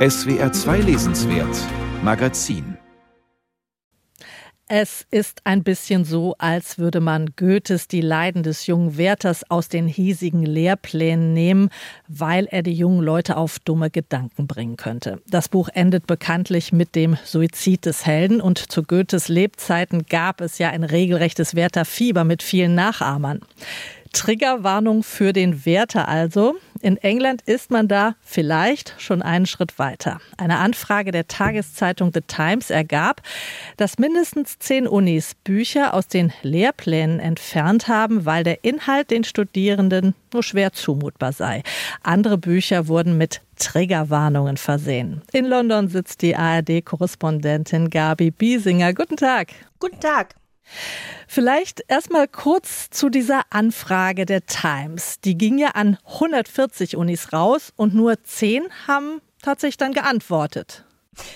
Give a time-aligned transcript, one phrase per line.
[0.00, 1.58] SWR 2 Lesenswert
[2.02, 2.78] Magazin
[4.72, 9.68] es ist ein bisschen so, als würde man Goethes Die Leiden des jungen Werthers aus
[9.68, 11.70] den hiesigen Lehrplänen nehmen,
[12.06, 15.20] weil er die jungen Leute auf dumme Gedanken bringen könnte.
[15.26, 20.58] Das Buch endet bekanntlich mit dem Suizid des Helden und zu Goethes Lebzeiten gab es
[20.58, 23.40] ja ein regelrechtes Werther-Fieber mit vielen Nachahmern.
[24.12, 26.54] Triggerwarnung für den Werter also.
[26.82, 30.20] In England ist man da vielleicht schon einen Schritt weiter.
[30.38, 33.22] Eine Anfrage der Tageszeitung The Times ergab,
[33.76, 40.14] dass mindestens zehn Unis Bücher aus den Lehrplänen entfernt haben, weil der Inhalt den Studierenden
[40.32, 41.62] nur schwer zumutbar sei.
[42.02, 45.20] Andere Bücher wurden mit Triggerwarnungen versehen.
[45.32, 48.94] In London sitzt die ARD-Korrespondentin Gabi Biesinger.
[48.94, 49.48] Guten Tag.
[49.78, 50.39] Guten Tag.
[51.28, 55.20] Vielleicht erstmal kurz zu dieser Anfrage der Times.
[55.20, 60.84] Die ging ja an 140 Unis raus und nur 10 haben tatsächlich dann geantwortet.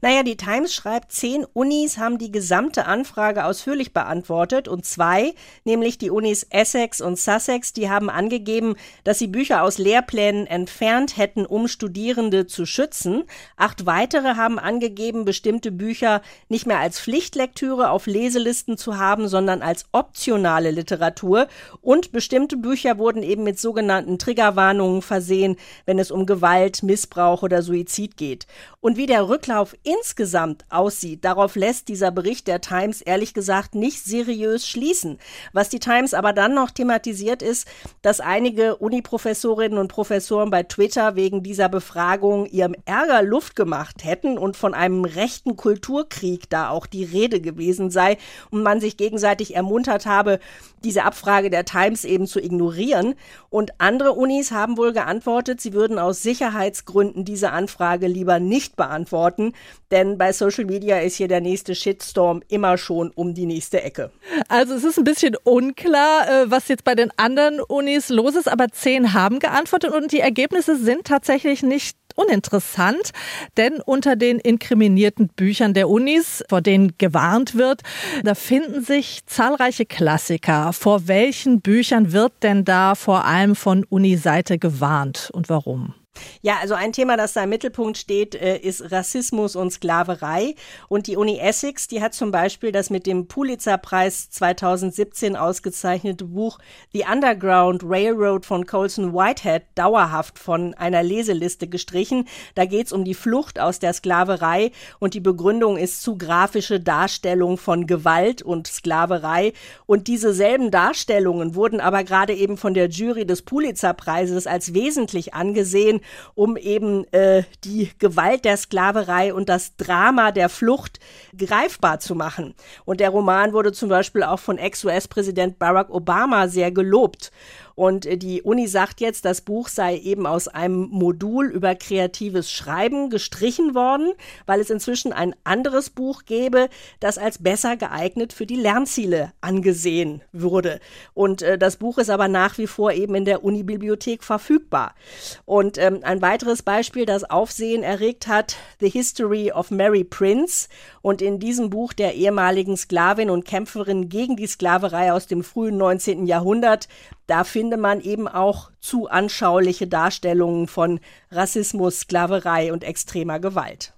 [0.00, 5.34] Naja, die Times schreibt, zehn Unis haben die gesamte Anfrage ausführlich beantwortet und zwei,
[5.64, 11.18] nämlich die Unis Essex und Sussex, die haben angegeben, dass sie Bücher aus Lehrplänen entfernt
[11.18, 13.24] hätten, um Studierende zu schützen.
[13.56, 19.60] Acht weitere haben angegeben, bestimmte Bücher nicht mehr als Pflichtlektüre auf Leselisten zu haben, sondern
[19.60, 21.46] als optionale Literatur.
[21.82, 27.62] Und bestimmte Bücher wurden eben mit sogenannten Triggerwarnungen versehen, wenn es um Gewalt, Missbrauch oder
[27.62, 28.46] Suizid geht.
[28.80, 33.74] Und wie der Rücklauf Verlauf insgesamt aussieht, darauf lässt dieser Bericht der Times ehrlich gesagt
[33.74, 35.18] nicht seriös schließen.
[35.52, 37.66] Was die Times aber dann noch thematisiert ist,
[38.00, 44.38] dass einige Uniprofessorinnen und Professoren bei Twitter wegen dieser Befragung ihrem Ärger Luft gemacht hätten
[44.38, 48.16] und von einem rechten Kulturkrieg da auch die Rede gewesen sei
[48.52, 50.38] und man sich gegenseitig ermuntert habe,
[50.84, 53.16] diese Abfrage der Times eben zu ignorieren.
[53.50, 59.47] Und andere Unis haben wohl geantwortet, sie würden aus Sicherheitsgründen diese Anfrage lieber nicht beantworten,
[59.90, 64.10] denn bei Social Media ist hier der nächste Shitstorm immer schon um die nächste Ecke.
[64.48, 68.48] Also es ist ein bisschen unklar, äh, was jetzt bei den anderen Unis los ist,
[68.48, 73.12] aber zehn haben geantwortet und die Ergebnisse sind tatsächlich nicht uninteressant,
[73.56, 77.82] denn unter den inkriminierten Büchern der Unis, vor denen gewarnt wird,
[78.24, 80.72] da finden sich zahlreiche Klassiker.
[80.72, 85.94] Vor welchen Büchern wird denn da vor allem von Uniseite gewarnt und warum?
[86.42, 90.54] Ja, also ein Thema, das da im Mittelpunkt steht, äh, ist Rassismus und Sklaverei.
[90.88, 96.58] Und die Uni Essex, die hat zum Beispiel das mit dem Pulitzer-Preis 2017 ausgezeichnete Buch
[96.92, 102.28] The Underground Railroad von Colson Whitehead dauerhaft von einer Leseliste gestrichen.
[102.54, 106.80] Da geht es um die Flucht aus der Sklaverei und die Begründung ist zu grafische
[106.80, 109.52] Darstellung von Gewalt und Sklaverei.
[109.86, 115.34] Und diese selben Darstellungen wurden aber gerade eben von der Jury des Pulitzer-Preises als wesentlich
[115.34, 116.00] angesehen
[116.34, 121.00] um eben äh, die Gewalt der Sklaverei und das Drama der Flucht
[121.36, 122.54] greifbar zu machen.
[122.84, 127.30] Und der Roman wurde zum Beispiel auch von Ex-US-Präsident Barack Obama sehr gelobt.
[127.78, 132.50] Und äh, die Uni sagt jetzt, das Buch sei eben aus einem Modul über kreatives
[132.50, 134.14] Schreiben gestrichen worden,
[134.46, 140.22] weil es inzwischen ein anderes Buch gäbe, das als besser geeignet für die Lernziele angesehen
[140.32, 140.80] würde.
[141.14, 144.96] Und äh, das Buch ist aber nach wie vor eben in der Unibibliothek verfügbar.
[145.44, 150.68] Und ähm, ein weiteres Beispiel, das Aufsehen erregt hat, The History of Mary Prince.
[151.00, 155.76] Und in diesem Buch der ehemaligen Sklavin und Kämpferin gegen die Sklaverei aus dem frühen
[155.76, 156.26] 19.
[156.26, 156.88] Jahrhundert
[157.28, 160.98] da finde man eben auch zu anschauliche Darstellungen von
[161.30, 163.92] Rassismus, Sklaverei und extremer Gewalt.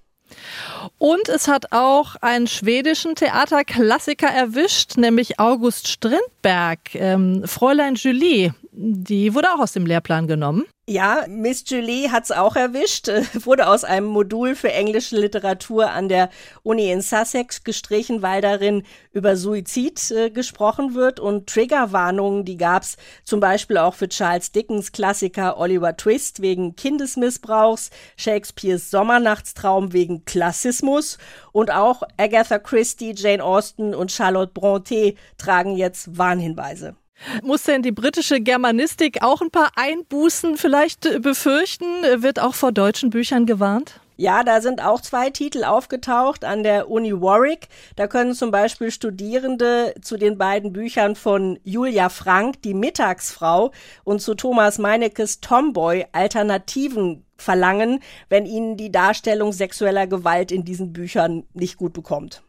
[0.99, 8.55] Und es hat auch einen schwedischen Theaterklassiker erwischt, nämlich August Strindberg, ähm, Fräulein Julie.
[8.83, 10.65] Die wurde auch aus dem Lehrplan genommen.
[10.89, 13.09] Ja, Miss Julie hat's auch erwischt,
[13.45, 16.31] wurde aus einem Modul für englische Literatur an der
[16.63, 22.97] Uni in Sussex gestrichen, weil darin über Suizid äh, gesprochen wird und Triggerwarnungen, die gab's
[23.23, 31.19] zum Beispiel auch für Charles Dickens Klassiker Oliver Twist wegen Kindesmissbrauchs, Shakespeares Sommernachtstraum wegen Klassismus
[31.53, 36.97] und auch Agatha Christie, Jane Austen und Charlotte Brontë tragen jetzt Warnhinweise.
[37.43, 41.85] Muss denn die britische Germanistik auch ein paar Einbußen vielleicht äh, befürchten?
[42.23, 44.01] Wird auch vor deutschen Büchern gewarnt?
[44.17, 47.69] Ja, da sind auch zwei Titel aufgetaucht an der Uni Warwick.
[47.97, 53.73] Da können zum Beispiel Studierende zu den beiden Büchern von Julia Frank, die Mittagsfrau,
[54.05, 60.93] und zu Thomas Meinekes Tomboy Alternativen verlangen, wenn ihnen die Darstellung sexueller Gewalt in diesen
[60.93, 62.43] Büchern nicht gut bekommt.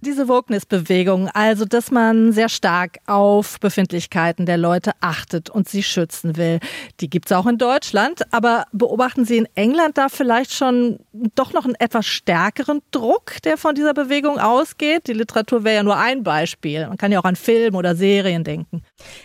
[0.00, 6.36] Diese Wokeness-Bewegung, also dass man sehr stark auf Befindlichkeiten der Leute achtet und sie schützen
[6.36, 6.60] will,
[7.00, 8.22] die gibt es auch in Deutschland.
[8.32, 10.98] Aber beobachten Sie in England da vielleicht schon
[11.34, 15.06] doch noch einen etwas stärkeren Druck, der von dieser Bewegung ausgeht?
[15.06, 16.86] Die Literatur wäre ja nur ein Beispiel.
[16.86, 18.82] Man kann ja auch an Film oder Serien denken.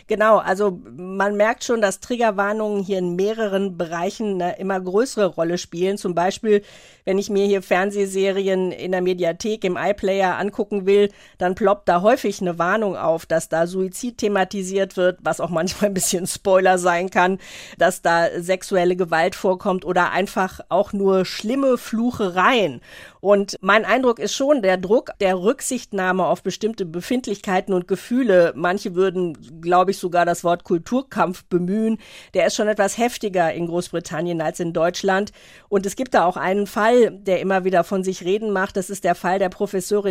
[0.07, 5.57] Genau, also man merkt schon, dass Triggerwarnungen hier in mehreren Bereichen eine immer größere Rolle
[5.57, 5.97] spielen.
[5.97, 6.61] Zum Beispiel,
[7.05, 12.01] wenn ich mir hier Fernsehserien in der Mediathek im iPlayer angucken will, dann ploppt da
[12.01, 16.77] häufig eine Warnung auf, dass da Suizid thematisiert wird, was auch manchmal ein bisschen Spoiler
[16.77, 17.39] sein kann,
[17.77, 22.81] dass da sexuelle Gewalt vorkommt oder einfach auch nur schlimme Fluchereien.
[23.19, 28.95] Und mein Eindruck ist schon, der Druck der Rücksichtnahme auf bestimmte Befindlichkeiten und Gefühle, manche
[28.95, 31.97] würden, glaube ich, sogar das Wort Kulturkampf bemühen,
[32.33, 35.31] der ist schon etwas heftiger in Großbritannien als in Deutschland.
[35.67, 38.77] Und es gibt da auch einen Fall, der immer wieder von sich reden macht.
[38.77, 39.49] Das ist der Fall der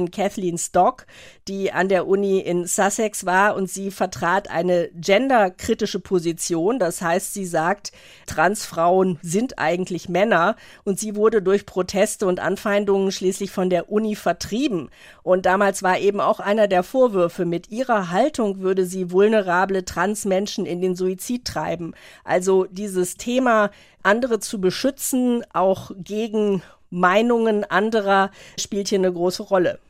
[0.06, 1.06] Professorin Kathleen Stock,
[1.48, 6.78] die an der Uni in Sussex war und sie vertrat eine genderkritische Position.
[6.78, 7.92] Das heißt, sie sagt,
[8.26, 14.16] Transfrauen sind eigentlich Männer und sie wurde durch Proteste und Anfeindungen schließlich von der Uni
[14.16, 14.90] vertrieben.
[15.22, 20.66] Und damals war eben auch einer der Vorwürfe, mit ihrer Haltung würde sie vulnerable Transmenschen
[20.66, 21.94] in den Suizid treiben.
[22.24, 23.70] Also dieses Thema,
[24.02, 29.80] andere zu beschützen, auch gegen Meinungen anderer, spielt hier eine große Rolle.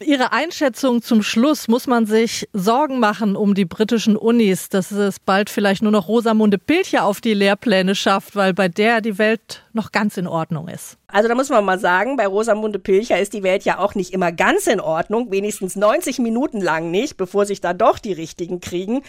[0.00, 5.20] Ihre Einschätzung zum Schluss, muss man sich Sorgen machen um die britischen Unis, dass es
[5.20, 9.64] bald vielleicht nur noch Rosamunde Pilcher auf die Lehrpläne schafft, weil bei der die Welt
[9.72, 10.98] noch ganz in Ordnung ist?
[11.12, 14.14] Also da muss man mal sagen, bei Rosamunde Pilcher ist die Welt ja auch nicht
[14.14, 18.60] immer ganz in Ordnung, wenigstens 90 Minuten lang nicht, bevor sich da doch die richtigen
[18.60, 19.02] kriegen.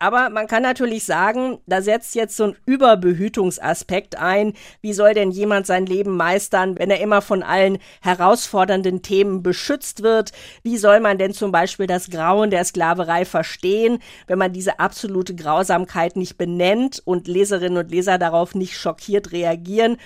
[0.00, 4.54] Aber man kann natürlich sagen, da setzt jetzt so ein Überbehütungsaspekt ein.
[4.80, 10.02] Wie soll denn jemand sein Leben meistern, wenn er immer von allen herausfordernden Themen beschützt
[10.02, 10.32] wird?
[10.64, 15.36] Wie soll man denn zum Beispiel das Grauen der Sklaverei verstehen, wenn man diese absolute
[15.36, 19.98] Grausamkeit nicht benennt und Leserinnen und Leser darauf nicht schockiert reagieren?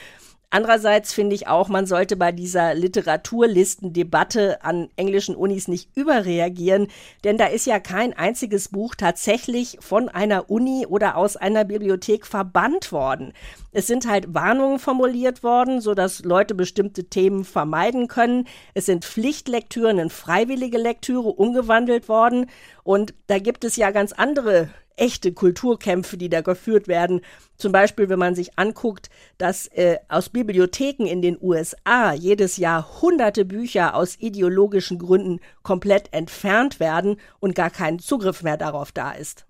[0.50, 6.89] Andererseits finde ich auch, man sollte bei dieser Literaturlistendebatte an englischen Unis nicht überreagieren,
[7.23, 12.27] denn da ist ja kein einziges Buch tatsächlich von einer Uni oder aus einer Bibliothek
[12.27, 13.35] verbannt worden.
[13.73, 18.49] Es sind halt Warnungen formuliert worden, so dass Leute bestimmte Themen vermeiden können.
[18.73, 22.47] Es sind Pflichtlektüren in freiwillige Lektüre umgewandelt worden
[22.85, 27.21] und da gibt es ja ganz andere echte Kulturkämpfe, die da geführt werden.
[27.56, 33.00] Zum Beispiel, wenn man sich anguckt, dass äh, aus Bibliotheken in den USA jedes Jahr
[33.00, 39.12] hunderte Bücher aus ideologischen Gründen komplett entfernt werden und gar kein Zugriff mehr darauf da
[39.12, 39.47] ist.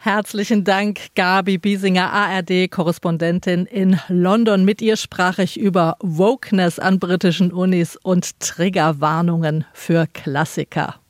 [0.00, 4.64] Herzlichen Dank, Gabi Biesinger, ARD-Korrespondentin in London.
[4.64, 11.00] Mit ihr sprach ich über Wokeness an britischen Unis und Triggerwarnungen für Klassiker.